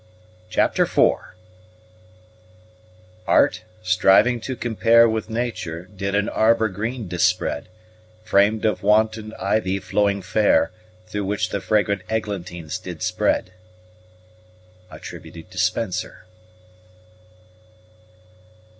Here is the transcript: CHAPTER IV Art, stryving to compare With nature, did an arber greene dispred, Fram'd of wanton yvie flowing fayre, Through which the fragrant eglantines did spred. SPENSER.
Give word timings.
CHAPTER 0.49 0.81
IV 0.85 0.97
Art, 3.27 3.65
stryving 3.83 4.41
to 4.41 4.55
compare 4.55 5.07
With 5.07 5.29
nature, 5.29 5.85
did 5.95 6.15
an 6.15 6.25
arber 6.27 6.69
greene 6.73 7.07
dispred, 7.07 7.67
Fram'd 8.23 8.65
of 8.65 8.81
wanton 8.81 9.31
yvie 9.39 9.79
flowing 9.79 10.23
fayre, 10.23 10.71
Through 11.05 11.25
which 11.25 11.49
the 11.49 11.61
fragrant 11.61 12.01
eglantines 12.09 12.79
did 12.79 13.01
spred. 13.01 13.49
SPENSER. 14.91 16.25